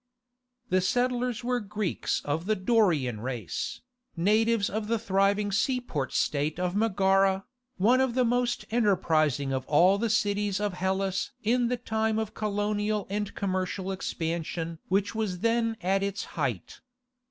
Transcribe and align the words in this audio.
The 0.71 0.81
settlers 0.81 1.43
were 1.43 1.59
Greeks 1.59 2.23
of 2.25 2.47
the 2.47 2.55
Dorian 2.55 3.19
race, 3.21 3.81
natives 4.17 4.67
of 4.67 4.87
the 4.87 4.97
thriving 4.97 5.51
seaport 5.51 6.11
state 6.11 6.59
of 6.59 6.75
Megara, 6.75 7.45
one 7.77 8.01
of 8.01 8.15
the 8.15 8.25
most 8.25 8.65
enterprising 8.71 9.53
of 9.53 9.63
all 9.67 9.99
the 9.99 10.09
cities 10.09 10.59
of 10.59 10.73
Hellas 10.73 11.33
in 11.43 11.67
the 11.67 11.77
time 11.77 12.17
of 12.17 12.33
colonial 12.33 13.05
and 13.11 13.35
commercial 13.35 13.91
expansion 13.91 14.79
which 14.87 15.13
was 15.13 15.41
then 15.41 15.77
at 15.83 16.01
its 16.01 16.23
height. 16.33 16.81